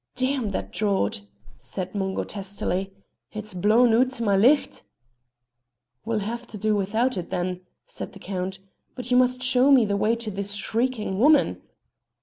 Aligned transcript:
"D 0.15 0.33
n 0.33 0.47
that 0.47 0.71
draught!" 0.71 1.21
said 1.59 1.93
Mungo 1.93 2.23
testily, 2.23 2.91
"it's 3.33 3.53
blawn 3.53 3.93
oot 3.93 4.19
my 4.19 4.35
licht." 4.35 4.81
"We'll 6.05 6.21
have 6.25 6.47
to 6.47 6.57
do 6.57 6.75
without 6.75 7.17
it, 7.17 7.29
then," 7.29 7.61
said 7.85 8.13
the 8.13 8.17
Count, 8.19 8.57
"but 8.95 9.11
you 9.11 9.17
must 9.17 9.43
show 9.43 9.69
me 9.71 9.85
the 9.85 9.95
way 9.95 10.15
to 10.15 10.31
this 10.31 10.55
shrieking 10.55 11.19
woman." 11.19 11.61